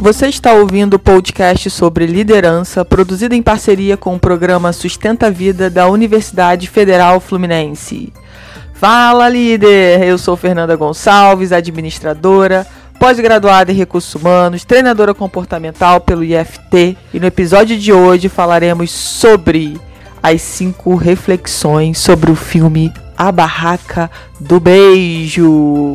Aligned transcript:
Você 0.00 0.28
está 0.28 0.54
ouvindo 0.54 0.94
o 0.94 0.98
podcast 0.98 1.68
sobre 1.68 2.06
liderança, 2.06 2.86
produzido 2.86 3.34
em 3.34 3.42
parceria 3.42 3.98
com 3.98 4.14
o 4.14 4.18
programa 4.18 4.72
Sustenta 4.72 5.26
a 5.26 5.30
Vida 5.30 5.68
da 5.68 5.88
Universidade 5.88 6.70
Federal 6.70 7.20
Fluminense. 7.20 8.10
Fala, 8.72 9.28
líder! 9.28 10.02
Eu 10.02 10.16
sou 10.16 10.38
Fernanda 10.38 10.74
Gonçalves, 10.74 11.52
administradora, 11.52 12.66
pós-graduada 12.98 13.72
em 13.72 13.76
recursos 13.76 14.14
humanos, 14.14 14.64
treinadora 14.64 15.12
comportamental 15.12 16.00
pelo 16.00 16.24
IFT, 16.24 16.96
e 17.12 17.20
no 17.20 17.26
episódio 17.26 17.78
de 17.78 17.92
hoje 17.92 18.30
falaremos 18.30 18.90
sobre 18.90 19.78
as 20.22 20.40
cinco 20.40 20.94
reflexões 20.94 21.98
sobre 21.98 22.30
o 22.30 22.34
filme 22.34 22.90
A 23.18 23.30
Barraca 23.30 24.10
do 24.40 24.58
Beijo. 24.58 25.94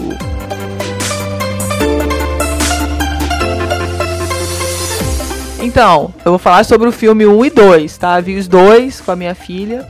Então, 5.66 6.14
eu 6.24 6.34
vou 6.34 6.38
falar 6.38 6.64
sobre 6.64 6.88
o 6.88 6.92
filme 6.92 7.26
1 7.26 7.46
e 7.46 7.50
2, 7.50 7.98
tá? 7.98 8.20
Vi 8.22 8.38
os 8.38 8.48
dois 8.48 9.02
com 9.02 9.10
a 9.10 9.16
minha 9.16 9.34
filha 9.34 9.90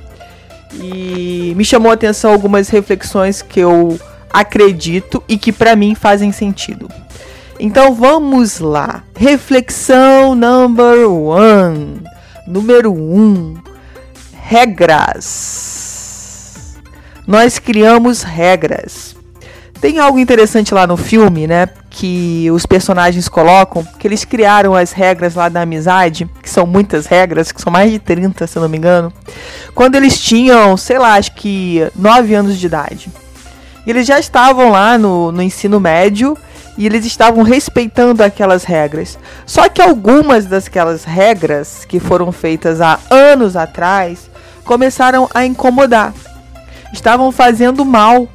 e 0.74 1.54
me 1.58 1.66
chamou 1.66 1.92
a 1.92 1.96
atenção 1.96 2.32
algumas 2.32 2.70
reflexões 2.70 3.42
que 3.42 3.60
eu 3.60 4.00
acredito 4.32 5.22
e 5.28 5.38
que 5.38 5.52
para 5.52 5.76
mim 5.76 5.94
fazem 5.94 6.32
sentido. 6.32 6.90
Então 7.60 7.94
vamos 7.94 8.60
lá. 8.60 9.04
Reflexão 9.18 10.34
number 10.34 11.12
one. 11.12 12.02
Número 12.48 12.94
um. 12.94 13.58
Regras. 14.44 15.76
Nós 17.28 17.60
criamos 17.60 18.24
regras. 18.24 19.15
Tem 19.80 20.00
algo 20.00 20.18
interessante 20.18 20.74
lá 20.74 20.88
no 20.88 20.98
filme, 20.98 21.48
né? 21.48 21.70
Que 21.90 22.50
os 22.52 22.66
personagens 22.66 23.28
colocam, 23.28 23.86
que 24.00 24.08
eles 24.08 24.26
criaram 24.26 24.74
as 24.74 24.92
regras 24.92 25.36
lá 25.36 25.50
da 25.50 25.62
amizade, 25.62 26.30
que 26.42 26.50
são 26.50 26.66
muitas 26.66 27.06
regras, 27.06 27.52
que 27.52 27.62
são 27.62 27.72
mais 27.72 27.92
de 27.92 28.00
30, 28.00 28.48
se 28.48 28.58
eu 28.58 28.62
não 28.62 28.70
me 28.70 28.78
engano, 28.78 29.14
quando 29.74 29.96
eles 29.96 30.20
tinham, 30.20 30.76
sei 30.76 30.98
lá, 30.98 31.14
acho 31.16 31.34
que 31.36 31.88
9 31.96 32.34
anos 32.34 32.58
de 32.58 32.66
idade. 32.66 33.10
Eles 33.86 34.08
já 34.08 34.20
estavam 34.20 34.72
lá 34.72 34.98
no, 34.98 35.32
no 35.32 35.42
ensino 35.42 35.80
médio 35.80 36.36
e 36.78 36.86
eles 36.86 37.06
estavam 37.06 37.44
respeitando 37.44 38.24
aquelas 38.24 38.64
regras. 38.64 39.18
Só 39.46 39.70
que 39.70 39.82
algumas 39.82 40.46
daquelas 40.46 41.04
regras 41.04 41.86
que 41.86 42.00
foram 42.00 42.32
feitas 42.32 42.82
há 42.82 43.00
anos 43.10 43.56
atrás 43.56 44.30
começaram 44.64 45.30
a 45.34 45.46
incomodar. 45.46 46.14
Estavam 46.92 47.32
fazendo 47.32 47.86
mal 47.86 48.28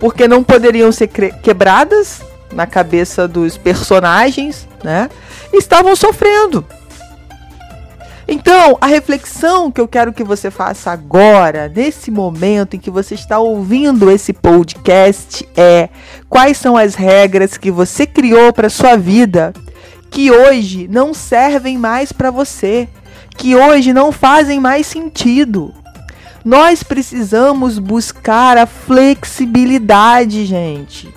porque 0.00 0.26
não 0.26 0.42
poderiam 0.42 0.90
ser 0.90 1.06
quebradas 1.06 2.22
na 2.52 2.66
cabeça 2.66 3.28
dos 3.28 3.56
personagens, 3.56 4.66
né? 4.82 5.08
estavam 5.52 5.94
sofrendo. 5.94 6.64
Então, 8.26 8.78
a 8.80 8.86
reflexão 8.86 9.72
que 9.72 9.80
eu 9.80 9.88
quero 9.88 10.12
que 10.12 10.22
você 10.22 10.50
faça 10.50 10.90
agora, 10.92 11.68
nesse 11.68 12.10
momento 12.10 12.76
em 12.76 12.78
que 12.78 12.90
você 12.90 13.14
está 13.14 13.40
ouvindo 13.40 14.10
esse 14.10 14.32
podcast, 14.32 15.48
é 15.56 15.88
quais 16.28 16.56
são 16.56 16.76
as 16.76 16.94
regras 16.94 17.58
que 17.58 17.70
você 17.70 18.06
criou 18.06 18.52
para 18.52 18.70
sua 18.70 18.96
vida 18.96 19.52
que 20.10 20.30
hoje 20.30 20.88
não 20.88 21.14
servem 21.14 21.78
mais 21.78 22.12
para 22.12 22.30
você, 22.30 22.88
que 23.36 23.54
hoje 23.54 23.92
não 23.92 24.10
fazem 24.12 24.60
mais 24.60 24.86
sentido. 24.86 25.72
Nós 26.44 26.82
precisamos 26.82 27.78
buscar 27.78 28.56
a 28.56 28.66
flexibilidade, 28.66 30.46
gente. 30.46 31.12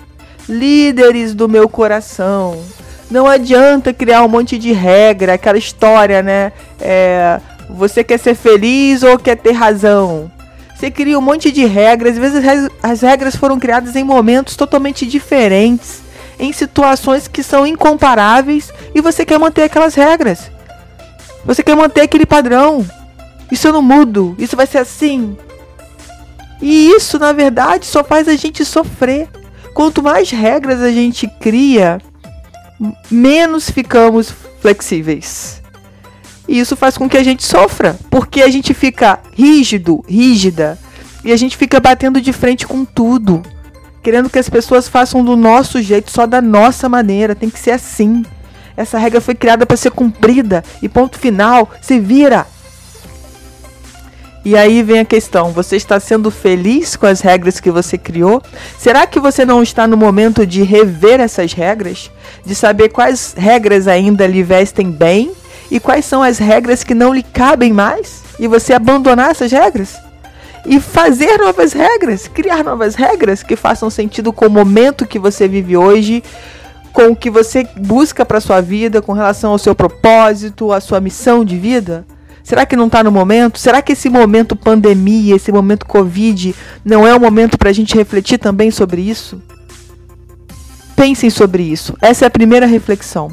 Líderes 0.48 1.34
do 1.34 1.48
meu 1.48 1.68
coração. 1.68 2.62
Não 3.10 3.26
adianta 3.26 3.92
criar 3.92 4.22
um 4.22 4.28
monte 4.28 4.58
de 4.58 4.72
regra, 4.72 5.34
aquela 5.34 5.56
história, 5.56 6.22
né? 6.22 6.52
É, 6.80 7.40
você 7.70 8.04
quer 8.04 8.18
ser 8.18 8.34
feliz 8.34 9.02
ou 9.02 9.18
quer 9.18 9.36
ter 9.36 9.52
razão? 9.52 10.30
Você 10.74 10.90
cria 10.90 11.18
um 11.18 11.22
monte 11.22 11.50
de 11.50 11.64
regras, 11.64 12.14
às 12.14 12.18
vezes 12.18 12.70
as 12.82 13.00
regras 13.00 13.36
foram 13.36 13.58
criadas 13.58 13.96
em 13.96 14.04
momentos 14.04 14.56
totalmente 14.56 15.06
diferentes, 15.06 16.02
em 16.38 16.52
situações 16.52 17.28
que 17.28 17.42
são 17.42 17.66
incomparáveis, 17.66 18.70
e 18.94 19.00
você 19.00 19.24
quer 19.24 19.38
manter 19.38 19.62
aquelas 19.62 19.94
regras. 19.94 20.50
Você 21.44 21.62
quer 21.62 21.76
manter 21.76 22.02
aquele 22.02 22.26
padrão. 22.26 22.84
Isso 23.50 23.68
eu 23.68 23.72
não 23.72 23.82
mudo, 23.82 24.34
isso 24.38 24.56
vai 24.56 24.66
ser 24.66 24.78
assim. 24.78 25.36
E 26.60 26.90
isso, 26.90 27.18
na 27.18 27.32
verdade, 27.32 27.86
só 27.86 28.02
faz 28.02 28.28
a 28.28 28.36
gente 28.36 28.64
sofrer. 28.64 29.28
Quanto 29.74 30.02
mais 30.02 30.30
regras 30.30 30.80
a 30.80 30.90
gente 30.90 31.28
cria, 31.40 32.00
menos 33.10 33.70
ficamos 33.70 34.32
flexíveis. 34.60 35.62
E 36.46 36.58
isso 36.58 36.76
faz 36.76 36.96
com 36.96 37.08
que 37.08 37.16
a 37.16 37.22
gente 37.22 37.42
sofra, 37.42 37.96
porque 38.10 38.42
a 38.42 38.50
gente 38.50 38.72
fica 38.74 39.18
rígido, 39.32 40.04
rígida, 40.06 40.78
e 41.24 41.32
a 41.32 41.36
gente 41.36 41.56
fica 41.56 41.80
batendo 41.80 42.20
de 42.20 42.32
frente 42.32 42.66
com 42.66 42.84
tudo, 42.84 43.42
querendo 44.02 44.28
que 44.28 44.38
as 44.38 44.48
pessoas 44.48 44.86
façam 44.86 45.24
do 45.24 45.36
nosso 45.36 45.80
jeito, 45.80 46.10
só 46.10 46.26
da 46.26 46.42
nossa 46.42 46.88
maneira, 46.88 47.34
tem 47.34 47.48
que 47.48 47.58
ser 47.58 47.70
assim. 47.70 48.24
Essa 48.76 48.98
regra 48.98 49.20
foi 49.20 49.34
criada 49.34 49.64
para 49.64 49.76
ser 49.76 49.90
cumprida 49.90 50.62
e 50.82 50.88
ponto 50.88 51.18
final, 51.18 51.70
se 51.80 51.98
vira. 51.98 52.46
E 54.44 54.56
aí 54.56 54.82
vem 54.82 54.98
a 55.00 55.04
questão: 55.04 55.50
você 55.52 55.76
está 55.76 55.98
sendo 55.98 56.30
feliz 56.30 56.96
com 56.96 57.06
as 57.06 57.20
regras 57.20 57.60
que 57.60 57.70
você 57.70 57.96
criou? 57.96 58.42
Será 58.78 59.06
que 59.06 59.18
você 59.18 59.44
não 59.44 59.62
está 59.62 59.86
no 59.86 59.96
momento 59.96 60.46
de 60.46 60.62
rever 60.62 61.20
essas 61.20 61.52
regras? 61.52 62.10
De 62.44 62.54
saber 62.54 62.90
quais 62.90 63.34
regras 63.36 63.88
ainda 63.88 64.26
lhe 64.26 64.42
vestem 64.42 64.90
bem 64.90 65.32
e 65.70 65.80
quais 65.80 66.04
são 66.04 66.22
as 66.22 66.38
regras 66.38 66.84
que 66.84 66.94
não 66.94 67.14
lhe 67.14 67.22
cabem 67.22 67.72
mais? 67.72 68.22
E 68.38 68.46
você 68.46 68.74
abandonar 68.74 69.30
essas 69.30 69.50
regras? 69.50 69.96
E 70.66 70.80
fazer 70.80 71.38
novas 71.38 71.72
regras, 71.72 72.28
criar 72.28 72.64
novas 72.64 72.94
regras 72.94 73.42
que 73.42 73.56
façam 73.56 73.88
sentido 73.90 74.32
com 74.32 74.46
o 74.46 74.50
momento 74.50 75.06
que 75.06 75.18
você 75.18 75.46
vive 75.46 75.76
hoje, 75.76 76.22
com 76.92 77.08
o 77.08 77.16
que 77.16 77.30
você 77.30 77.66
busca 77.76 78.24
para 78.24 78.40
sua 78.40 78.60
vida, 78.60 79.02
com 79.02 79.12
relação 79.12 79.52
ao 79.52 79.58
seu 79.58 79.74
propósito, 79.74 80.72
à 80.72 80.80
sua 80.80 81.00
missão 81.00 81.44
de 81.44 81.58
vida? 81.58 82.06
Será 82.44 82.66
que 82.66 82.76
não 82.76 82.86
está 82.86 83.02
no 83.02 83.10
momento? 83.10 83.58
Será 83.58 83.80
que 83.80 83.94
esse 83.94 84.10
momento 84.10 84.54
pandemia, 84.54 85.34
esse 85.34 85.50
momento 85.50 85.86
Covid, 85.86 86.54
não 86.84 87.06
é 87.06 87.14
o 87.14 87.18
momento 87.18 87.56
para 87.56 87.70
a 87.70 87.72
gente 87.72 87.96
refletir 87.96 88.36
também 88.36 88.70
sobre 88.70 89.00
isso? 89.00 89.42
Pensem 90.94 91.30
sobre 91.30 91.62
isso. 91.62 91.96
Essa 92.02 92.26
é 92.26 92.28
a 92.28 92.30
primeira 92.30 92.66
reflexão. 92.66 93.32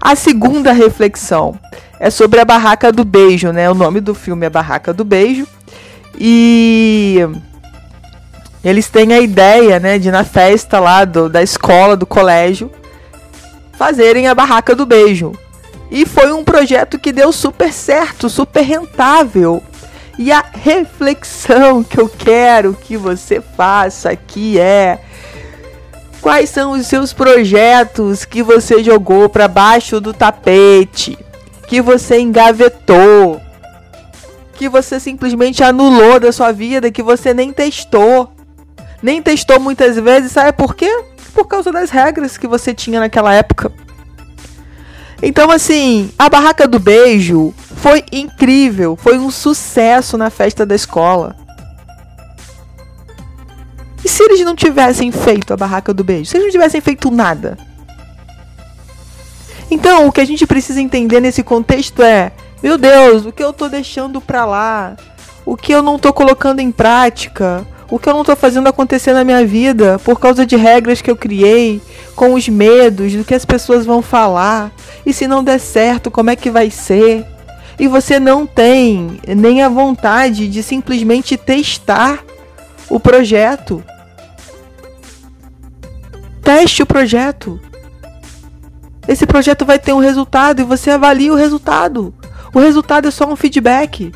A 0.00 0.16
segunda 0.16 0.72
reflexão 0.72 1.60
é 2.00 2.08
sobre 2.08 2.40
a 2.40 2.44
Barraca 2.44 2.90
do 2.90 3.04
Beijo, 3.04 3.52
né? 3.52 3.70
O 3.70 3.74
nome 3.74 4.00
do 4.00 4.14
filme 4.14 4.46
é 4.46 4.50
Barraca 4.50 4.94
do 4.94 5.04
Beijo. 5.04 5.46
E 6.18 7.18
eles 8.64 8.88
têm 8.88 9.12
a 9.12 9.20
ideia, 9.20 9.78
né, 9.78 9.98
de 9.98 10.10
na 10.10 10.24
festa 10.24 10.80
lá 10.80 11.04
do, 11.04 11.28
da 11.28 11.42
escola, 11.42 11.96
do 11.96 12.06
colégio, 12.06 12.70
fazerem 13.74 14.26
a 14.26 14.34
Barraca 14.34 14.74
do 14.74 14.86
Beijo. 14.86 15.32
E 15.90 16.04
foi 16.04 16.32
um 16.32 16.44
projeto 16.44 16.98
que 16.98 17.12
deu 17.12 17.32
super 17.32 17.72
certo, 17.72 18.28
super 18.28 18.62
rentável. 18.62 19.62
E 20.18 20.32
a 20.32 20.44
reflexão 20.52 21.82
que 21.84 21.98
eu 21.98 22.08
quero 22.08 22.74
que 22.74 22.96
você 22.96 23.40
faça 23.40 24.10
aqui 24.10 24.58
é: 24.58 24.98
quais 26.20 26.50
são 26.50 26.72
os 26.72 26.86
seus 26.86 27.12
projetos 27.12 28.24
que 28.24 28.42
você 28.42 28.82
jogou 28.82 29.28
para 29.28 29.48
baixo 29.48 30.00
do 30.00 30.12
tapete, 30.12 31.18
que 31.66 31.80
você 31.80 32.20
engavetou, 32.20 33.40
que 34.54 34.68
você 34.68 34.98
simplesmente 34.98 35.62
anulou 35.62 36.18
da 36.20 36.32
sua 36.32 36.52
vida, 36.52 36.90
que 36.90 37.02
você 37.02 37.32
nem 37.32 37.52
testou? 37.52 38.32
Nem 39.00 39.22
testou 39.22 39.60
muitas 39.60 39.96
vezes, 39.96 40.32
sabe 40.32 40.52
por 40.52 40.74
quê? 40.74 41.04
Por 41.32 41.46
causa 41.46 41.70
das 41.70 41.88
regras 41.88 42.36
que 42.36 42.48
você 42.48 42.74
tinha 42.74 42.98
naquela 42.98 43.32
época. 43.32 43.72
Então, 45.22 45.50
assim, 45.50 46.10
a 46.18 46.28
barraca 46.28 46.66
do 46.66 46.78
beijo 46.78 47.52
foi 47.76 48.04
incrível, 48.12 48.96
foi 48.96 49.18
um 49.18 49.30
sucesso 49.30 50.16
na 50.16 50.30
festa 50.30 50.64
da 50.64 50.74
escola. 50.74 51.36
E 54.04 54.08
se 54.08 54.22
eles 54.22 54.40
não 54.40 54.54
tivessem 54.54 55.10
feito 55.10 55.52
a 55.52 55.56
barraca 55.56 55.92
do 55.92 56.04
beijo? 56.04 56.30
Se 56.30 56.36
eles 56.36 56.46
não 56.46 56.52
tivessem 56.52 56.80
feito 56.80 57.10
nada? 57.10 57.58
Então, 59.70 60.06
o 60.06 60.12
que 60.12 60.20
a 60.20 60.24
gente 60.24 60.46
precisa 60.46 60.80
entender 60.80 61.20
nesse 61.20 61.42
contexto 61.42 62.02
é: 62.02 62.32
meu 62.62 62.78
Deus, 62.78 63.26
o 63.26 63.32
que 63.32 63.42
eu 63.42 63.52
tô 63.52 63.68
deixando 63.68 64.20
pra 64.20 64.44
lá? 64.44 64.96
O 65.44 65.56
que 65.56 65.72
eu 65.72 65.82
não 65.82 65.98
tô 65.98 66.12
colocando 66.12 66.60
em 66.60 66.70
prática? 66.70 67.66
O 67.90 67.98
que 67.98 68.08
eu 68.08 68.14
não 68.14 68.22
tô 68.22 68.36
fazendo 68.36 68.68
acontecer 68.68 69.12
na 69.12 69.24
minha 69.24 69.46
vida 69.46 69.98
por 70.04 70.20
causa 70.20 70.44
de 70.44 70.56
regras 70.56 71.00
que 71.00 71.10
eu 71.10 71.16
criei, 71.16 71.80
com 72.14 72.34
os 72.34 72.48
medos 72.48 73.14
do 73.14 73.24
que 73.24 73.34
as 73.34 73.44
pessoas 73.44 73.86
vão 73.86 74.02
falar? 74.02 74.70
E 75.06 75.12
se 75.12 75.26
não 75.26 75.42
der 75.42 75.58
certo, 75.58 76.10
como 76.10 76.28
é 76.28 76.36
que 76.36 76.50
vai 76.50 76.70
ser? 76.70 77.24
E 77.78 77.88
você 77.88 78.20
não 78.20 78.46
tem 78.46 79.18
nem 79.26 79.62
a 79.62 79.68
vontade 79.68 80.48
de 80.48 80.62
simplesmente 80.62 81.36
testar 81.36 82.22
o 82.90 83.00
projeto. 83.00 83.82
Teste 86.42 86.82
o 86.82 86.86
projeto. 86.86 87.58
Esse 89.06 89.26
projeto 89.26 89.64
vai 89.64 89.78
ter 89.78 89.94
um 89.94 90.00
resultado 90.00 90.60
e 90.60 90.64
você 90.64 90.90
avalia 90.90 91.32
o 91.32 91.36
resultado. 91.36 92.12
O 92.52 92.58
resultado 92.58 93.08
é 93.08 93.10
só 93.10 93.26
um 93.30 93.36
feedback. 93.36 94.12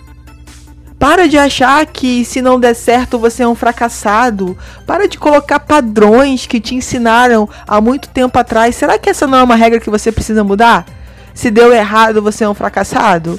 Para 1.02 1.26
de 1.28 1.36
achar 1.36 1.84
que 1.84 2.24
se 2.24 2.40
não 2.40 2.60
der 2.60 2.74
certo 2.76 3.18
você 3.18 3.42
é 3.42 3.48
um 3.48 3.56
fracassado. 3.56 4.56
Para 4.86 5.08
de 5.08 5.18
colocar 5.18 5.58
padrões 5.58 6.46
que 6.46 6.60
te 6.60 6.76
ensinaram 6.76 7.48
há 7.66 7.80
muito 7.80 8.08
tempo 8.08 8.38
atrás. 8.38 8.76
Será 8.76 8.96
que 8.96 9.10
essa 9.10 9.26
não 9.26 9.38
é 9.38 9.42
uma 9.42 9.56
regra 9.56 9.80
que 9.80 9.90
você 9.90 10.12
precisa 10.12 10.44
mudar? 10.44 10.86
Se 11.34 11.50
deu 11.50 11.72
errado, 11.72 12.22
você 12.22 12.44
é 12.44 12.48
um 12.48 12.54
fracassado? 12.54 13.36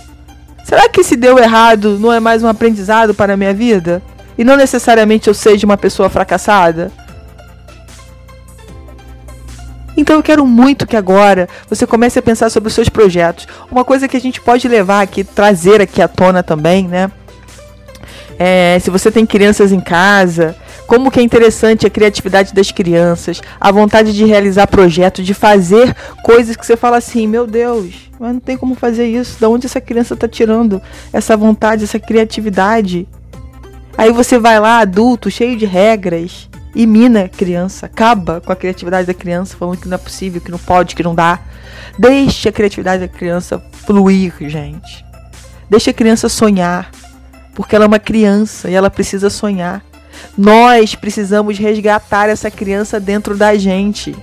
Será 0.66 0.90
que 0.90 1.06
se 1.06 1.16
deu 1.16 1.40
errado 1.40 1.98
não 1.98 2.12
é 2.12 2.20
mais 2.20 2.44
um 2.44 2.50
aprendizado 2.50 3.14
para 3.14 3.36
a 3.36 3.38
minha 3.38 3.54
vida? 3.54 4.04
E 4.38 4.44
não 4.44 4.58
necessariamente 4.58 5.30
eu 5.30 5.34
seja 5.34 5.66
uma 5.66 5.78
pessoa 5.78 6.10
fracassada? 6.10 6.92
Então 9.96 10.18
eu 10.18 10.24
quero 10.24 10.46
muito 10.46 10.86
que 10.86 10.98
agora 10.98 11.48
você 11.70 11.88
comece 11.88 12.20
a 12.20 12.22
pensar 12.22 12.50
sobre 12.50 12.68
os 12.68 12.74
seus 12.74 12.90
projetos. 12.90 13.48
Uma 13.72 13.86
coisa 13.86 14.06
que 14.06 14.18
a 14.18 14.22
gente 14.22 14.42
pode 14.42 14.68
levar 14.68 15.00
aqui, 15.00 15.24
trazer 15.24 15.80
aqui 15.80 16.02
à 16.02 16.10
tona 16.10 16.44
também, 16.44 16.90
né? 16.90 17.10
É, 18.38 18.78
se 18.80 18.90
você 18.90 19.12
tem 19.12 19.26
crianças 19.26 19.72
em 19.72 19.80
casa, 19.80 20.56
como 20.88 21.12
que 21.12 21.20
é 21.20 21.24
interessante 21.24 21.86
a 21.86 21.90
criatividade 21.90 22.54
das 22.54 22.72
crianças, 22.72 23.42
a 23.60 23.72
vontade 23.72 24.14
de 24.14 24.26
realizar 24.26 24.68
projetos, 24.68 25.26
de 25.26 25.34
fazer 25.34 25.96
coisas 26.24 26.56
que 26.56 26.66
você 26.66 26.76
fala 26.76 26.98
assim, 26.98 27.28
meu 27.28 27.46
Deus, 27.46 28.10
mas 28.20 28.34
não 28.34 28.40
tem 28.40 28.58
como 28.58 28.76
fazer 28.76 29.08
isso. 29.08 29.40
Da 29.40 29.50
onde 29.50 29.66
essa 29.66 29.82
criança 29.82 30.14
está 30.14 30.28
tirando 30.28 30.82
essa 31.12 31.38
vontade, 31.38 31.84
essa 31.84 32.00
criatividade? 32.00 33.08
Aí 33.98 34.12
você 34.12 34.40
vai 34.40 34.60
lá, 34.60 34.80
adulto, 34.80 35.30
cheio 35.30 35.56
de 35.56 35.66
regras, 35.66 36.50
e 36.76 36.88
mina 36.88 37.30
criança, 37.30 37.86
acaba 37.86 38.42
com 38.42 38.52
a 38.52 38.56
criatividade 38.56 39.06
da 39.06 39.14
criança, 39.14 39.56
falando 39.56 39.78
que 39.78 39.88
não 39.88 39.96
é 39.96 40.00
possível, 40.00 40.42
que 40.42 40.50
não 40.50 40.58
pode, 40.58 40.96
que 40.96 41.04
não 41.04 41.14
dá. 41.14 41.40
Deixe 41.98 42.50
a 42.50 42.52
criatividade 42.52 43.02
da 43.02 43.08
criança 43.08 43.64
fluir, 43.72 44.34
gente. 44.48 45.06
Deixe 45.70 45.92
a 45.92 45.94
criança 45.94 46.28
sonhar 46.28 46.90
porque 47.54 47.76
ela 47.76 47.86
é 47.86 47.88
uma 47.88 48.00
criança 48.00 48.70
e 48.70 48.74
ela 48.74 48.90
precisa 48.90 49.30
sonhar. 49.30 49.84
Nós 50.38 50.96
precisamos 50.96 51.58
resgatar 51.58 52.30
essa 52.30 52.50
criança 52.50 53.00
dentro 53.00 53.36
da 53.36 53.56
gente. 53.56 54.16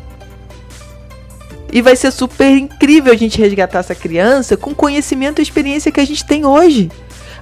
E 1.72 1.80
vai 1.80 1.94
ser 1.94 2.10
super 2.10 2.50
incrível 2.50 3.12
a 3.12 3.16
gente 3.16 3.40
resgatar 3.40 3.78
essa 3.78 3.94
criança 3.94 4.56
com 4.56 4.74
conhecimento 4.74 5.38
e 5.38 5.42
experiência 5.42 5.92
que 5.92 6.00
a 6.00 6.04
gente 6.04 6.24
tem 6.24 6.44
hoje. 6.44 6.90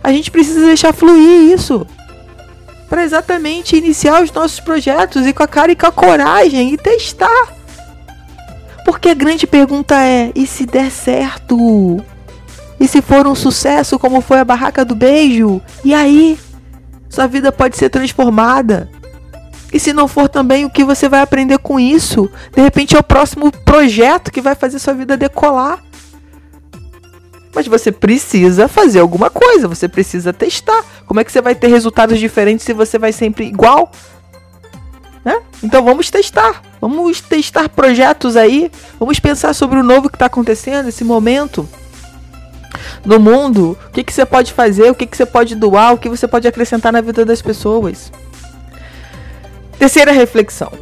A 0.02 0.12
gente 0.12 0.30
precisa 0.30 0.66
deixar 0.66 0.92
fluir 0.92 1.52
isso. 1.52 1.86
Para 2.88 3.04
exatamente 3.04 3.76
iniciar 3.76 4.22
os 4.22 4.32
nossos 4.32 4.60
projetos 4.60 5.26
e 5.26 5.32
com 5.32 5.42
a 5.42 5.48
cara 5.48 5.72
e 5.72 5.76
com 5.76 5.86
a 5.86 5.92
coragem 5.92 6.72
e 6.72 6.76
testar. 6.76 7.54
Porque 8.84 9.10
a 9.10 9.14
grande 9.14 9.46
pergunta 9.46 10.02
é: 10.02 10.30
e 10.34 10.46
se 10.46 10.64
der 10.64 10.90
certo? 10.90 12.02
E 12.80 12.86
se 12.86 13.02
for 13.02 13.26
um 13.26 13.34
sucesso, 13.34 13.98
como 13.98 14.20
foi 14.20 14.38
a 14.38 14.44
barraca 14.44 14.84
do 14.84 14.94
beijo? 14.94 15.60
E 15.84 15.92
aí? 15.92 16.38
Sua 17.08 17.26
vida 17.26 17.50
pode 17.50 17.76
ser 17.76 17.88
transformada. 17.88 18.88
E 19.72 19.78
se 19.78 19.92
não 19.92 20.06
for 20.08 20.28
também, 20.28 20.64
o 20.64 20.70
que 20.70 20.84
você 20.84 21.08
vai 21.08 21.20
aprender 21.20 21.58
com 21.58 21.78
isso? 21.78 22.30
De 22.54 22.62
repente 22.62 22.96
é 22.96 22.98
o 22.98 23.02
próximo 23.02 23.50
projeto 23.50 24.30
que 24.30 24.40
vai 24.40 24.54
fazer 24.54 24.78
sua 24.78 24.94
vida 24.94 25.16
decolar. 25.16 25.82
Mas 27.54 27.66
você 27.66 27.90
precisa 27.90 28.68
fazer 28.68 29.00
alguma 29.00 29.28
coisa, 29.28 29.66
você 29.66 29.88
precisa 29.88 30.32
testar. 30.32 30.84
Como 31.06 31.18
é 31.18 31.24
que 31.24 31.32
você 31.32 31.40
vai 31.40 31.54
ter 31.54 31.68
resultados 31.68 32.18
diferentes 32.18 32.64
se 32.64 32.72
você 32.72 32.98
vai 32.98 33.12
sempre 33.12 33.46
igual? 33.46 33.90
Né? 35.24 35.40
Então 35.62 35.82
vamos 35.84 36.08
testar. 36.10 36.62
Vamos 36.80 37.20
testar 37.20 37.68
projetos 37.68 38.36
aí. 38.36 38.70
Vamos 38.98 39.18
pensar 39.18 39.52
sobre 39.54 39.78
o 39.78 39.82
novo 39.82 40.08
que 40.08 40.16
está 40.16 40.26
acontecendo, 40.26 40.88
esse 40.88 41.02
momento 41.02 41.68
no 43.04 43.18
mundo, 43.18 43.76
o 43.88 43.90
que, 43.90 44.04
que 44.04 44.12
você 44.12 44.26
pode 44.26 44.52
fazer, 44.52 44.90
o 44.90 44.94
que, 44.94 45.06
que 45.06 45.16
você 45.16 45.26
pode 45.26 45.54
doar, 45.54 45.94
o 45.94 45.98
que 45.98 46.08
você 46.08 46.26
pode 46.26 46.46
acrescentar 46.46 46.92
na 46.92 47.00
vida 47.00 47.24
das 47.24 47.40
pessoas. 47.42 48.12
Terceira 49.78 50.12
reflexão: 50.12 50.72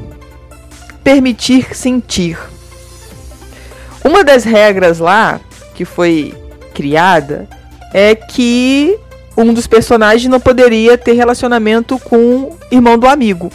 permitir 1.04 1.74
sentir. 1.74 2.38
Uma 4.04 4.22
das 4.22 4.44
regras 4.44 4.98
lá 4.98 5.40
que 5.74 5.84
foi 5.84 6.34
criada 6.72 7.48
é 7.92 8.14
que 8.14 8.98
um 9.36 9.52
dos 9.52 9.66
personagens 9.66 10.30
não 10.30 10.40
poderia 10.40 10.96
ter 10.96 11.12
relacionamento 11.12 11.98
com 11.98 12.16
o 12.16 12.58
irmão 12.70 12.96
do 12.96 13.06
amigo. 13.06 13.50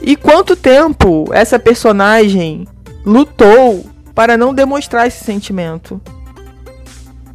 E 0.00 0.14
quanto 0.14 0.54
tempo 0.54 1.28
essa 1.32 1.58
personagem 1.58 2.68
lutou 3.04 3.84
para 4.14 4.36
não 4.36 4.54
demonstrar 4.54 5.06
esse 5.06 5.24
sentimento? 5.24 6.00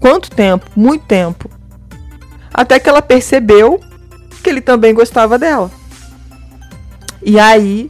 Quanto 0.01 0.31
tempo? 0.31 0.65
Muito 0.75 1.06
tempo. 1.06 1.50
Até 2.53 2.80
que 2.80 2.89
ela 2.89 3.01
percebeu 3.01 3.80
que 4.44 4.50
ele 4.50 4.59
também 4.59 4.94
gostava 4.94 5.38
dela. 5.38 5.71
E 7.21 7.39
aí 7.39 7.89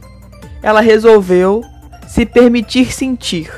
ela 0.62 0.80
resolveu 0.80 1.64
se 2.06 2.26
permitir 2.26 2.92
sentir, 2.92 3.50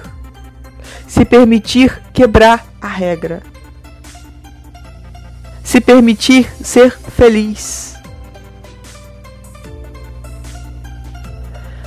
se 1.06 1.25
permitir 1.25 2.01
quebrar 2.12 2.65
a 2.81 2.87
regra, 2.87 3.43
se 5.65 5.81
permitir 5.81 6.49
ser 6.62 6.93
feliz. 6.93 7.95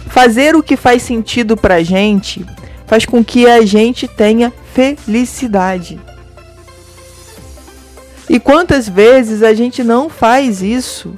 Fazer 0.08 0.56
o 0.56 0.62
que 0.62 0.76
faz 0.76 1.02
sentido 1.02 1.56
pra 1.56 1.82
gente 1.82 2.46
faz 2.88 3.06
com 3.06 3.24
que 3.24 3.46
a 3.46 3.64
gente 3.66 4.08
tenha 4.08 4.52
felicidade. 4.74 6.00
E 8.30 8.40
quantas 8.40 8.90
vezes 8.90 9.42
a 9.42 9.54
gente 9.54 9.84
não 9.84 10.10
faz 10.10 10.62
isso? 10.62 11.14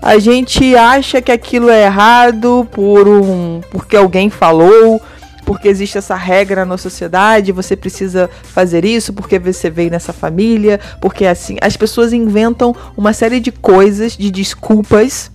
A 0.00 0.18
gente 0.18 0.74
acha 0.76 1.22
que 1.22 1.30
aquilo 1.30 1.70
é 1.70 1.84
errado 1.84 2.68
por 2.72 3.06
um 3.06 3.60
porque 3.70 3.96
alguém 3.96 4.28
falou, 4.28 5.00
porque 5.44 5.68
existe 5.68 5.96
essa 5.96 6.14
regra 6.14 6.64
na 6.64 6.76
sociedade, 6.76 7.52
você 7.52 7.76
precisa 7.76 8.28
fazer 8.42 8.84
isso 8.84 9.12
porque 9.12 9.38
você 9.38 9.70
veio 9.70 9.90
nessa 9.90 10.12
família, 10.12 10.80
porque 11.00 11.24
assim, 11.24 11.56
as 11.60 11.76
pessoas 11.76 12.12
inventam 12.12 12.74
uma 12.96 13.12
série 13.12 13.40
de 13.40 13.52
coisas, 13.52 14.16
de 14.16 14.30
desculpas, 14.30 15.30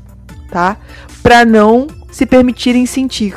tá? 0.51 0.77
Para 1.23 1.45
não 1.45 1.87
se 2.11 2.25
permitirem 2.25 2.85
sentir. 2.85 3.35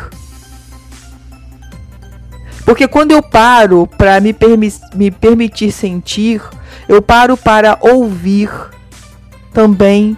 Porque 2.71 2.87
quando 2.87 3.11
eu 3.11 3.21
paro 3.21 3.85
para 3.99 4.21
me, 4.21 4.33
permi 4.33 4.73
me 4.95 5.11
permitir 5.11 5.73
sentir, 5.73 6.41
eu 6.89 7.03
paro 7.03 7.37
para 7.37 7.77
ouvir 7.81 8.49
também 9.53 10.17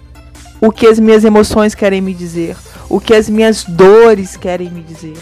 o 0.61 0.71
que 0.71 0.85
as 0.85 0.99
minhas 0.99 1.23
emoções 1.23 1.73
querem 1.73 1.99
me 1.99 2.13
dizer, 2.13 2.55
o 2.87 2.99
que 2.99 3.15
as 3.15 3.27
minhas 3.27 3.63
dores 3.63 4.37
querem 4.37 4.69
me 4.69 4.83
dizer. 4.83 5.17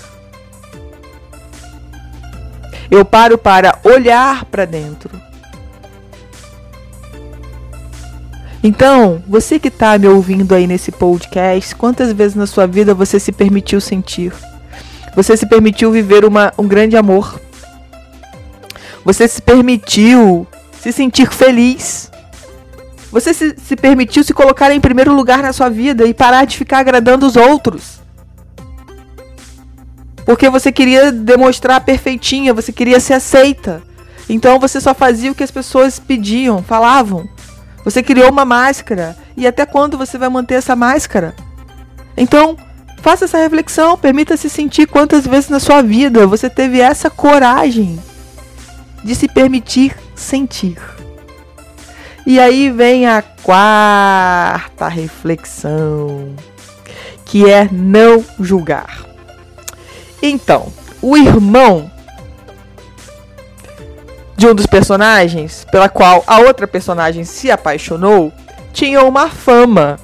Eu 2.91 3.05
paro 3.05 3.37
para 3.37 3.79
olhar 3.85 4.43
para 4.43 4.65
dentro. 4.65 5.09
Então, 8.61 9.23
você 9.25 9.57
que 9.57 9.69
está 9.69 9.97
me 9.97 10.09
ouvindo 10.09 10.53
aí 10.53 10.67
nesse 10.67 10.91
podcast, 10.91 11.77
quantas 11.77 12.11
vezes 12.11 12.35
na 12.35 12.45
sua 12.45 12.67
vida 12.67 12.93
você 12.93 13.21
se 13.21 13.31
permitiu 13.31 13.79
sentir? 13.79 14.33
Você 15.15 15.35
se 15.35 15.45
permitiu 15.45 15.91
viver 15.91 16.25
uma, 16.25 16.53
um 16.57 16.67
grande 16.67 16.95
amor. 16.95 17.39
Você 19.03 19.27
se 19.27 19.41
permitiu 19.41 20.47
se 20.79 20.91
sentir 20.91 21.29
feliz. 21.31 22.11
Você 23.11 23.33
se, 23.33 23.55
se 23.57 23.75
permitiu 23.75 24.23
se 24.23 24.33
colocar 24.33 24.71
em 24.71 24.79
primeiro 24.79 25.13
lugar 25.13 25.43
na 25.43 25.51
sua 25.51 25.69
vida 25.69 26.05
e 26.05 26.13
parar 26.13 26.45
de 26.45 26.57
ficar 26.57 26.79
agradando 26.79 27.25
os 27.25 27.35
outros. 27.35 27.99
Porque 30.25 30.49
você 30.49 30.71
queria 30.71 31.11
demonstrar 31.11 31.81
perfeitinha, 31.81 32.53
você 32.53 32.71
queria 32.71 32.99
ser 32.99 33.15
aceita. 33.15 33.81
Então 34.29 34.59
você 34.59 34.79
só 34.79 34.93
fazia 34.93 35.31
o 35.31 35.35
que 35.35 35.43
as 35.43 35.51
pessoas 35.51 35.99
pediam, 35.99 36.63
falavam. 36.63 37.27
Você 37.83 38.01
criou 38.01 38.29
uma 38.29 38.45
máscara. 38.45 39.17
E 39.35 39.45
até 39.47 39.65
quando 39.65 39.97
você 39.97 40.17
vai 40.17 40.29
manter 40.29 40.55
essa 40.55 40.75
máscara? 40.75 41.35
Então, 42.15 42.55
Faça 43.01 43.25
essa 43.25 43.39
reflexão, 43.39 43.97
permita-se 43.97 44.49
sentir 44.49 44.85
quantas 44.87 45.25
vezes 45.25 45.49
na 45.49 45.59
sua 45.59 45.81
vida 45.81 46.27
você 46.27 46.49
teve 46.49 46.79
essa 46.79 47.09
coragem 47.09 47.99
de 49.03 49.15
se 49.15 49.27
permitir 49.27 49.95
sentir. 50.15 50.77
E 52.25 52.39
aí 52.39 52.69
vem 52.69 53.07
a 53.07 53.23
quarta 53.23 54.87
reflexão, 54.87 56.35
que 57.25 57.49
é 57.49 57.67
não 57.71 58.23
julgar. 58.39 59.03
Então, 60.21 60.71
o 61.01 61.17
irmão 61.17 61.89
de 64.37 64.45
um 64.45 64.53
dos 64.53 64.67
personagens, 64.67 65.65
pela 65.71 65.89
qual 65.89 66.23
a 66.27 66.39
outra 66.39 66.67
personagem 66.67 67.23
se 67.23 67.49
apaixonou, 67.49 68.31
tinha 68.71 69.03
uma 69.03 69.27
fama 69.27 69.99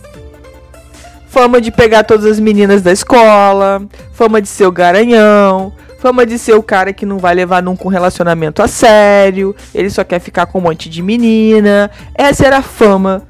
fama 1.38 1.62
de 1.62 1.70
pegar 1.70 2.04
todas 2.04 2.26
as 2.26 2.40
meninas 2.40 2.82
da 2.82 2.92
escola, 2.92 3.88
fama 4.12 4.42
de 4.42 4.48
ser 4.48 4.66
o 4.66 4.72
garanhão, 4.72 5.72
fama 6.00 6.26
de 6.26 6.40
ser 6.40 6.56
o 6.56 6.64
cara 6.64 6.92
que 6.92 7.06
não 7.06 7.20
vai 7.20 7.36
levar 7.36 7.62
nunca 7.62 7.86
um 7.86 7.92
relacionamento 7.92 8.60
a 8.60 8.68
sério, 8.68 9.56
ele 9.72 9.88
só 9.92 10.04
quer 10.04 10.20
ficar 10.20 10.48
com 10.48 10.58
um 10.58 10.64
monte 10.64 10.90
de 10.90 11.04
menina. 11.04 11.92
Essa 12.16 12.48
era 12.48 12.58
a 12.58 12.62
fama 12.64 13.22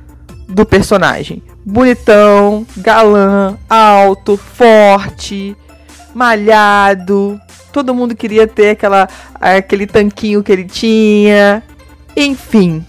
do 0.47 0.65
personagem. 0.65 1.43
Bonitão, 1.65 2.65
galã, 2.77 3.57
alto, 3.69 4.37
forte, 4.37 5.53
malhado. 6.15 7.37
Todo 7.73 7.93
mundo 7.93 8.15
queria 8.15 8.47
ter 8.47 8.69
aquela, 8.69 9.09
aquele 9.35 9.85
tanquinho 9.85 10.41
que 10.41 10.51
ele 10.53 10.63
tinha. 10.63 11.61
Enfim. 12.15 12.85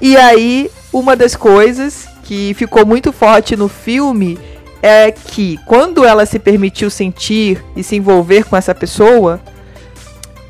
E 0.00 0.16
aí, 0.16 0.70
uma 0.92 1.16
das 1.16 1.34
coisas 1.34 2.13
que 2.24 2.54
ficou 2.54 2.84
muito 2.84 3.12
forte 3.12 3.54
no 3.56 3.68
filme 3.68 4.38
é 4.82 5.10
que 5.12 5.58
quando 5.64 6.04
ela 6.04 6.26
se 6.26 6.38
permitiu 6.38 6.90
sentir 6.90 7.62
e 7.76 7.82
se 7.82 7.96
envolver 7.96 8.44
com 8.44 8.56
essa 8.56 8.74
pessoa, 8.74 9.40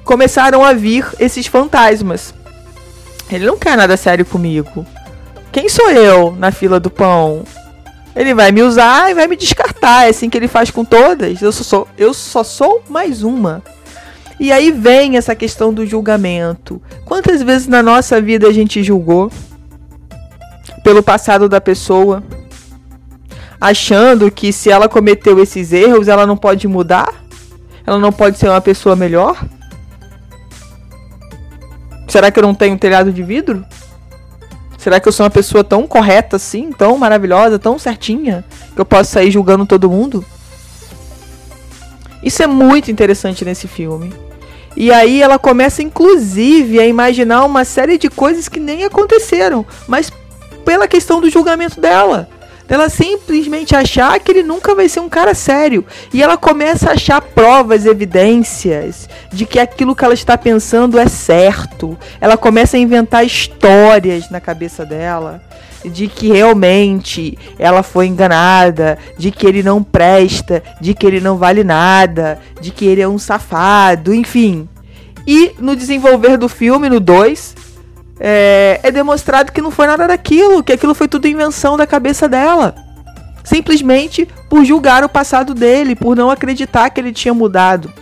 começaram 0.04 0.64
a 0.64 0.72
vir 0.72 1.06
esses 1.20 1.46
fantasmas. 1.46 2.34
Ele 3.30 3.46
não 3.46 3.56
quer 3.56 3.76
nada 3.76 3.96
sério 3.96 4.24
comigo. 4.24 4.86
Quem 5.52 5.68
sou 5.68 5.90
eu 5.90 6.32
na 6.32 6.50
fila 6.50 6.80
do 6.80 6.90
pão? 6.90 7.44
Ele 8.14 8.34
vai 8.34 8.52
me 8.52 8.62
usar 8.62 9.10
e 9.10 9.14
vai 9.14 9.26
me 9.26 9.36
descartar. 9.36 10.06
É 10.06 10.10
assim 10.10 10.30
que 10.30 10.36
ele 10.36 10.48
faz 10.48 10.70
com 10.70 10.84
todas. 10.84 11.40
Eu 11.42 11.52
só 11.52 11.64
sou, 11.64 11.88
eu 11.96 12.14
só 12.14 12.44
sou 12.44 12.82
mais 12.88 13.22
uma. 13.22 13.62
E 14.38 14.50
aí 14.52 14.70
vem 14.70 15.16
essa 15.16 15.34
questão 15.34 15.72
do 15.72 15.86
julgamento. 15.86 16.82
Quantas 17.04 17.42
vezes 17.42 17.66
na 17.66 17.82
nossa 17.82 18.20
vida 18.20 18.48
a 18.48 18.52
gente 18.52 18.82
julgou 18.82 19.30
pelo 20.84 21.02
passado 21.02 21.48
da 21.48 21.60
pessoa? 21.60 22.22
achando 23.64 24.30
que 24.30 24.52
se 24.52 24.70
ela 24.70 24.90
cometeu 24.90 25.42
esses 25.42 25.72
erros, 25.72 26.06
ela 26.06 26.26
não 26.26 26.36
pode 26.36 26.68
mudar? 26.68 27.24
Ela 27.86 27.98
não 27.98 28.12
pode 28.12 28.36
ser 28.38 28.50
uma 28.50 28.60
pessoa 28.60 28.94
melhor? 28.94 29.42
Será 32.06 32.30
que 32.30 32.38
eu 32.38 32.42
não 32.42 32.54
tenho 32.54 32.78
telhado 32.78 33.10
de 33.10 33.22
vidro? 33.22 33.64
Será 34.76 35.00
que 35.00 35.08
eu 35.08 35.12
sou 35.12 35.24
uma 35.24 35.30
pessoa 35.30 35.64
tão 35.64 35.86
correta 35.86 36.36
assim, 36.36 36.70
tão 36.72 36.98
maravilhosa, 36.98 37.58
tão 37.58 37.78
certinha, 37.78 38.44
que 38.74 38.80
eu 38.80 38.84
posso 38.84 39.12
sair 39.12 39.30
julgando 39.30 39.64
todo 39.64 39.88
mundo? 39.88 40.22
Isso 42.22 42.42
é 42.42 42.46
muito 42.46 42.90
interessante 42.90 43.46
nesse 43.46 43.66
filme. 43.66 44.12
E 44.76 44.92
aí 44.92 45.22
ela 45.22 45.38
começa, 45.38 45.82
inclusive, 45.82 46.80
a 46.80 46.86
imaginar 46.86 47.44
uma 47.44 47.64
série 47.64 47.96
de 47.96 48.10
coisas 48.10 48.46
que 48.46 48.60
nem 48.60 48.84
aconteceram, 48.84 49.64
mas 49.88 50.12
pela 50.64 50.88
questão 50.88 51.20
do 51.20 51.30
julgamento 51.30 51.80
dela 51.80 52.28
dela 52.66 52.88
simplesmente 52.88 53.76
achar 53.76 54.18
que 54.18 54.32
ele 54.32 54.42
nunca 54.42 54.74
vai 54.74 54.88
ser 54.88 55.00
um 55.00 55.08
cara 55.08 55.34
sério. 55.34 55.84
E 56.12 56.22
ela 56.22 56.36
começa 56.36 56.90
a 56.90 56.92
achar 56.94 57.20
provas, 57.20 57.86
evidências 57.86 59.08
de 59.30 59.44
que 59.44 59.58
aquilo 59.58 59.94
que 59.94 60.04
ela 60.04 60.14
está 60.14 60.36
pensando 60.36 60.98
é 60.98 61.06
certo. 61.06 61.98
Ela 62.20 62.36
começa 62.36 62.76
a 62.76 62.80
inventar 62.80 63.24
histórias 63.24 64.30
na 64.30 64.40
cabeça 64.40 64.84
dela 64.84 65.42
de 65.84 66.08
que 66.08 66.28
realmente 66.32 67.36
ela 67.58 67.82
foi 67.82 68.06
enganada, 68.06 68.96
de 69.18 69.30
que 69.30 69.46
ele 69.46 69.62
não 69.62 69.82
presta, 69.82 70.62
de 70.80 70.94
que 70.94 71.06
ele 71.06 71.20
não 71.20 71.36
vale 71.36 71.62
nada, 71.62 72.40
de 72.58 72.70
que 72.70 72.86
ele 72.86 73.02
é 73.02 73.08
um 73.08 73.18
safado, 73.18 74.14
enfim. 74.14 74.66
E 75.26 75.52
no 75.58 75.76
desenvolver 75.76 76.38
do 76.38 76.48
filme, 76.48 76.88
no 76.88 77.00
2, 77.00 77.54
é, 78.18 78.80
é 78.82 78.90
demonstrado 78.90 79.52
que 79.52 79.60
não 79.60 79.70
foi 79.70 79.86
nada 79.86 80.06
daquilo, 80.06 80.62
que 80.62 80.72
aquilo 80.72 80.94
foi 80.94 81.08
tudo 81.08 81.28
invenção 81.28 81.76
da 81.76 81.86
cabeça 81.86 82.28
dela. 82.28 82.74
Simplesmente 83.42 84.26
por 84.48 84.64
julgar 84.64 85.04
o 85.04 85.08
passado 85.08 85.54
dele, 85.54 85.94
por 85.94 86.16
não 86.16 86.30
acreditar 86.30 86.90
que 86.90 87.00
ele 87.00 87.12
tinha 87.12 87.34
mudado. 87.34 87.92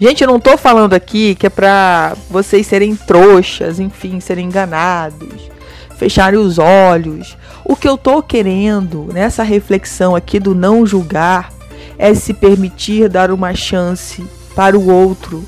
Gente, 0.00 0.22
eu 0.22 0.28
não 0.28 0.38
tô 0.38 0.56
falando 0.56 0.94
aqui 0.94 1.34
que 1.34 1.46
é 1.46 1.50
pra 1.50 2.16
vocês 2.30 2.66
serem 2.66 2.94
trouxas, 2.94 3.80
enfim, 3.80 4.20
serem 4.20 4.46
enganados, 4.46 5.50
fecharem 5.96 6.38
os 6.38 6.56
olhos. 6.58 7.36
O 7.64 7.74
que 7.74 7.88
eu 7.88 7.98
tô 7.98 8.22
querendo 8.22 9.08
nessa 9.12 9.42
reflexão 9.42 10.14
aqui 10.14 10.38
do 10.38 10.54
não 10.54 10.86
julgar 10.86 11.52
é 11.98 12.14
se 12.14 12.32
permitir 12.32 13.08
dar 13.08 13.32
uma 13.32 13.54
chance 13.54 14.24
para 14.54 14.78
o 14.78 14.88
outro. 14.88 15.44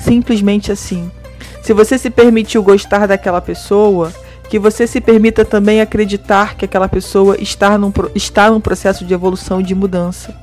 Simplesmente 0.00 0.72
assim. 0.72 1.10
Se 1.62 1.72
você 1.72 1.96
se 1.96 2.10
permitiu 2.10 2.62
gostar 2.62 3.06
daquela 3.06 3.40
pessoa, 3.40 4.12
que 4.48 4.58
você 4.58 4.86
se 4.86 5.00
permita 5.00 5.44
também 5.44 5.80
acreditar 5.80 6.56
que 6.56 6.64
aquela 6.64 6.88
pessoa 6.88 7.36
está 7.40 7.78
num, 7.78 7.92
está 8.14 8.50
num 8.50 8.60
processo 8.60 9.04
de 9.04 9.14
evolução 9.14 9.60
e 9.60 9.64
de 9.64 9.74
mudança. 9.74 10.36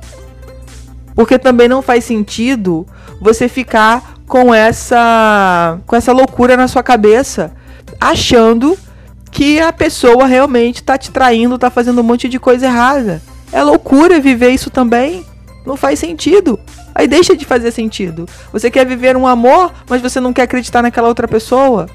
Porque 1.14 1.38
também 1.38 1.68
não 1.68 1.82
faz 1.82 2.04
sentido 2.04 2.86
você 3.20 3.48
ficar 3.48 4.14
com 4.26 4.54
essa 4.54 5.78
com 5.86 5.94
essa 5.94 6.12
loucura 6.12 6.56
na 6.56 6.66
sua 6.66 6.82
cabeça, 6.82 7.52
achando 8.00 8.78
que 9.30 9.60
a 9.60 9.72
pessoa 9.72 10.26
realmente 10.26 10.76
está 10.76 10.96
te 10.96 11.10
traindo, 11.10 11.54
está 11.54 11.70
fazendo 11.70 12.00
um 12.00 12.04
monte 12.04 12.28
de 12.28 12.40
coisa 12.40 12.66
errada. 12.66 13.22
É 13.52 13.62
loucura 13.62 14.20
viver 14.20 14.50
isso 14.50 14.70
também. 14.70 15.24
Não 15.66 15.76
faz 15.76 15.98
sentido. 15.98 16.58
Aí 17.00 17.08
deixa 17.08 17.34
de 17.34 17.46
fazer 17.46 17.70
sentido. 17.70 18.28
Você 18.52 18.70
quer 18.70 18.84
viver 18.84 19.16
um 19.16 19.26
amor, 19.26 19.72
mas 19.88 20.02
você 20.02 20.20
não 20.20 20.34
quer 20.34 20.42
acreditar 20.42 20.82
naquela 20.82 21.08
outra 21.08 21.26
pessoa. 21.26 21.88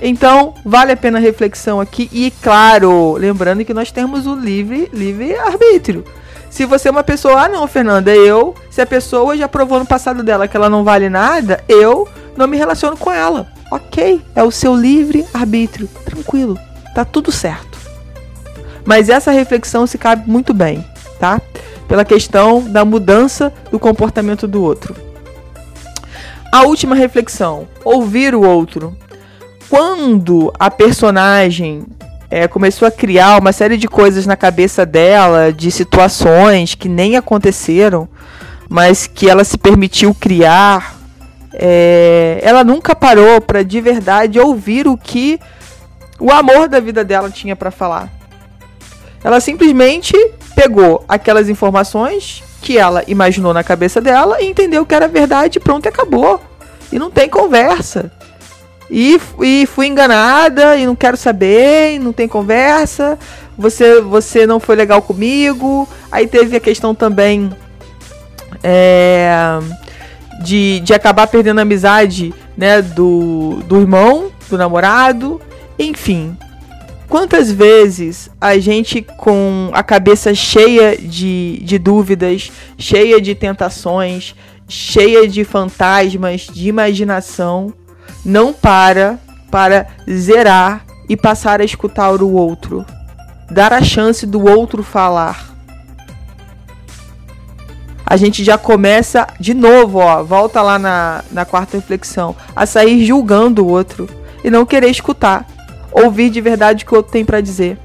Então, 0.00 0.54
vale 0.64 0.92
a 0.92 0.96
pena 0.96 1.18
a 1.18 1.20
reflexão 1.20 1.78
aqui. 1.78 2.08
E, 2.10 2.30
claro, 2.42 3.16
lembrando 3.18 3.66
que 3.66 3.74
nós 3.74 3.92
temos 3.92 4.26
o 4.26 4.34
livre, 4.34 4.88
livre 4.94 5.36
arbítrio. 5.36 6.06
Se 6.48 6.64
você 6.64 6.88
é 6.88 6.90
uma 6.90 7.04
pessoa, 7.04 7.42
ah, 7.44 7.48
não, 7.50 7.66
Fernanda, 7.66 8.10
eu. 8.10 8.54
Se 8.70 8.80
a 8.80 8.86
pessoa 8.86 9.36
já 9.36 9.46
provou 9.46 9.78
no 9.78 9.84
passado 9.84 10.22
dela 10.22 10.48
que 10.48 10.56
ela 10.56 10.70
não 10.70 10.84
vale 10.84 11.10
nada, 11.10 11.62
eu 11.68 12.08
não 12.34 12.46
me 12.46 12.56
relaciono 12.56 12.96
com 12.96 13.12
ela. 13.12 13.46
Ok, 13.70 14.24
é 14.34 14.42
o 14.42 14.50
seu 14.50 14.74
livre 14.74 15.26
arbítrio. 15.34 15.86
Tranquilo, 16.06 16.58
tá 16.94 17.04
tudo 17.04 17.30
certo. 17.30 17.76
Mas 18.86 19.10
essa 19.10 19.30
reflexão 19.32 19.86
se 19.86 19.98
cabe 19.98 20.30
muito 20.30 20.54
bem, 20.54 20.82
tá? 21.20 21.42
Pela 21.88 22.04
questão 22.04 22.62
da 22.62 22.84
mudança 22.84 23.52
do 23.72 23.78
comportamento 23.78 24.46
do 24.46 24.62
outro. 24.62 24.94
A 26.52 26.62
última 26.62 26.94
reflexão: 26.94 27.66
ouvir 27.84 28.34
o 28.34 28.42
outro. 28.42 28.96
Quando 29.68 30.52
a 30.58 30.70
personagem 30.70 31.84
é, 32.30 32.46
começou 32.46 32.86
a 32.86 32.90
criar 32.90 33.38
uma 33.38 33.52
série 33.52 33.76
de 33.76 33.88
coisas 33.88 34.26
na 34.26 34.36
cabeça 34.36 34.86
dela, 34.86 35.52
de 35.52 35.70
situações 35.70 36.74
que 36.74 36.88
nem 36.88 37.16
aconteceram, 37.16 38.08
mas 38.68 39.06
que 39.06 39.28
ela 39.28 39.44
se 39.44 39.58
permitiu 39.58 40.14
criar, 40.14 40.96
é, 41.52 42.38
ela 42.42 42.64
nunca 42.64 42.94
parou 42.94 43.40
para 43.40 43.62
de 43.62 43.80
verdade 43.80 44.38
ouvir 44.38 44.86
o 44.86 44.96
que 44.96 45.38
o 46.18 46.30
amor 46.30 46.68
da 46.68 46.80
vida 46.80 47.04
dela 47.04 47.30
tinha 47.30 47.54
para 47.54 47.70
falar. 47.70 48.10
Ela 49.22 49.40
simplesmente 49.40 50.14
pegou 50.58 51.04
aquelas 51.08 51.48
informações 51.48 52.42
que 52.60 52.76
ela 52.76 53.04
imaginou 53.06 53.54
na 53.54 53.62
cabeça 53.62 54.00
dela 54.00 54.42
e 54.42 54.46
entendeu 54.46 54.84
que 54.84 54.92
era 54.92 55.06
verdade, 55.06 55.60
pronto, 55.60 55.86
e 55.86 55.88
acabou. 55.88 56.40
E 56.90 56.98
não 56.98 57.12
tem 57.12 57.28
conversa. 57.28 58.10
E, 58.90 59.20
e 59.40 59.66
fui 59.66 59.86
enganada 59.86 60.76
e 60.76 60.84
não 60.84 60.96
quero 60.96 61.16
saber, 61.16 61.94
e 61.94 61.98
não 62.00 62.12
tem 62.12 62.26
conversa. 62.26 63.16
Você, 63.56 64.00
você 64.00 64.48
não 64.48 64.58
foi 64.58 64.74
legal 64.74 65.00
comigo. 65.00 65.88
Aí 66.10 66.26
teve 66.26 66.56
a 66.56 66.60
questão 66.60 66.92
também 66.92 67.52
é, 68.60 69.30
de, 70.42 70.80
de 70.80 70.92
acabar 70.92 71.28
perdendo 71.28 71.60
a 71.60 71.62
amizade 71.62 72.34
né, 72.56 72.82
do, 72.82 73.60
do 73.68 73.78
irmão, 73.78 74.32
do 74.50 74.58
namorado. 74.58 75.40
Enfim, 75.78 76.36
Quantas 77.08 77.50
vezes 77.50 78.28
a 78.38 78.58
gente, 78.58 79.00
com 79.00 79.70
a 79.72 79.82
cabeça 79.82 80.34
cheia 80.34 80.96
de, 80.96 81.58
de 81.64 81.78
dúvidas, 81.78 82.52
cheia 82.76 83.18
de 83.18 83.34
tentações, 83.34 84.34
cheia 84.68 85.26
de 85.26 85.42
fantasmas, 85.42 86.42
de 86.42 86.68
imaginação, 86.68 87.72
não 88.24 88.52
para 88.52 89.18
para 89.50 89.86
zerar 90.08 90.84
e 91.08 91.16
passar 91.16 91.62
a 91.62 91.64
escutar 91.64 92.22
o 92.22 92.34
outro, 92.34 92.84
dar 93.50 93.72
a 93.72 93.82
chance 93.82 94.26
do 94.26 94.44
outro 94.44 94.82
falar. 94.82 95.56
A 98.04 98.18
gente 98.18 98.44
já 98.44 98.58
começa 98.58 99.26
de 99.40 99.54
novo, 99.54 99.98
ó, 99.98 100.22
volta 100.22 100.60
lá 100.60 100.78
na, 100.78 101.24
na 101.32 101.46
quarta 101.46 101.78
reflexão, 101.78 102.36
a 102.54 102.66
sair 102.66 103.06
julgando 103.06 103.64
o 103.64 103.68
outro 103.70 104.06
e 104.44 104.50
não 104.50 104.66
querer 104.66 104.90
escutar 104.90 105.46
ouvir 105.92 106.30
de 106.30 106.40
verdade 106.40 106.84
o 106.84 106.86
que 106.86 106.92
o 106.92 106.96
outro 106.96 107.12
tem 107.12 107.24
para 107.24 107.40
dizer. 107.40 107.78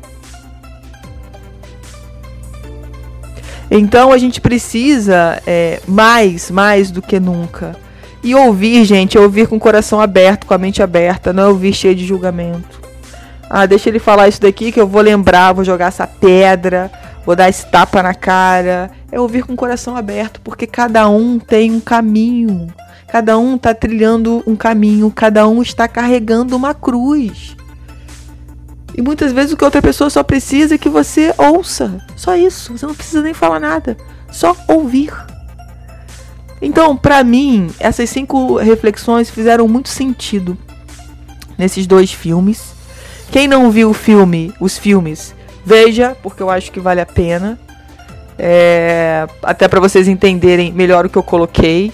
Então 3.70 4.12
a 4.12 4.18
gente 4.18 4.40
precisa 4.40 5.42
é, 5.48 5.82
mais, 5.88 6.52
mais 6.52 6.92
do 6.92 7.02
que 7.02 7.20
nunca. 7.20 7.76
E 8.24 8.34
ouvir, 8.36 8.86
gente, 8.86 9.18
é 9.18 9.22
ouvir 9.22 9.48
com 9.48 9.58
o 9.58 9.60
coração 9.60 10.00
aberto, 10.00 10.46
com 10.46 10.54
a 10.54 10.58
mente 10.58 10.82
aberta, 10.82 11.34
não 11.34 11.44
é 11.44 11.48
ouvir 11.48 11.74
cheio 11.74 11.96
de 11.96 12.06
julgamento. 12.06 12.82
Ah, 13.50 13.66
deixa 13.66 13.90
ele 13.90 14.00
falar 14.00 14.28
isso 14.28 14.40
daqui 14.40 14.72
que 14.72 14.80
eu 14.80 14.88
vou 14.88 15.02
lembrar, 15.02 15.54
vou 15.54 15.64
jogar 15.64 15.88
essa 15.88 16.08
pedra, 16.08 16.92
vou 17.26 17.36
dar 17.36 17.50
esse 17.50 17.66
tapa 17.66 18.02
na 18.02 18.14
cara. 18.14 18.90
É 19.12 19.20
ouvir 19.20 19.44
com 19.44 19.54
o 19.54 19.58
coração 19.58 19.98
aberto, 19.98 20.40
porque 20.42 20.66
cada 20.66 21.10
um 21.10 21.38
tem 21.38 21.72
um 21.72 21.80
caminho. 21.80 22.74
Cada 23.08 23.38
um 23.38 23.56
está 23.56 23.74
trilhando 23.74 24.42
um 24.48 24.56
caminho, 24.56 25.12
cada 25.12 25.48
um 25.48 25.62
está 25.62 25.88
carregando 25.88 26.56
uma 26.56 26.74
cruz. 26.74 27.56
E 28.96 29.02
muitas 29.02 29.32
vezes 29.32 29.54
o 29.54 29.58
que 29.58 29.66
outra 29.66 29.82
pessoa 29.82 30.10
só 30.10 30.22
precisa 30.24 30.76
é 30.76 30.78
que 30.78 30.90
você 30.90 31.34
ouça. 31.38 32.00
Só 32.16 32.36
isso. 32.36 32.78
Você 32.78 32.86
não 32.86 32.94
precisa 32.94 33.22
nem 33.22 33.34
falar 33.34 33.60
nada. 33.60 33.98
Só 34.32 34.56
ouvir. 34.68 35.12
Então, 36.62 36.96
para 36.96 37.24
mim, 37.24 37.70
essas 37.80 38.10
cinco 38.10 38.58
reflexões 38.58 39.30
fizeram 39.30 39.68
muito 39.68 39.90
sentido 39.90 40.58
nesses 41.58 41.86
dois 41.86 42.12
filmes. 42.12 42.74
Quem 43.32 43.48
não 43.48 43.70
viu 43.72 43.90
o 43.90 43.94
filme, 43.94 44.54
os 44.60 44.78
filmes, 44.78 45.36
veja, 45.66 46.16
porque 46.22 46.42
eu 46.42 46.50
acho 46.50 46.72
que 46.72 46.80
vale 46.80 47.02
a 47.02 47.06
pena. 47.06 47.60
É, 48.38 49.28
até 49.42 49.68
para 49.68 49.80
vocês 49.80 50.08
entenderem 50.08 50.72
melhor 50.72 51.06
o 51.06 51.10
que 51.10 51.18
eu 51.18 51.24
coloquei. 51.24 51.92